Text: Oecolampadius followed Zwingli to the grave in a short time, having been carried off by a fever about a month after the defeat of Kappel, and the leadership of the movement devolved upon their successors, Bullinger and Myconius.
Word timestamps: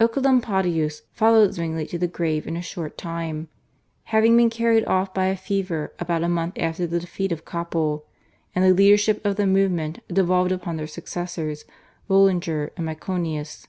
Oecolampadius 0.00 1.02
followed 1.12 1.54
Zwingli 1.54 1.86
to 1.86 1.98
the 1.98 2.08
grave 2.08 2.48
in 2.48 2.56
a 2.56 2.60
short 2.60 2.98
time, 2.98 3.46
having 4.06 4.36
been 4.36 4.50
carried 4.50 4.84
off 4.86 5.14
by 5.14 5.26
a 5.26 5.36
fever 5.36 5.92
about 6.00 6.24
a 6.24 6.28
month 6.28 6.58
after 6.58 6.84
the 6.84 6.98
defeat 6.98 7.30
of 7.30 7.44
Kappel, 7.44 8.02
and 8.56 8.64
the 8.64 8.74
leadership 8.74 9.24
of 9.24 9.36
the 9.36 9.46
movement 9.46 10.00
devolved 10.08 10.50
upon 10.50 10.78
their 10.78 10.88
successors, 10.88 11.64
Bullinger 12.08 12.72
and 12.76 12.86
Myconius. 12.86 13.68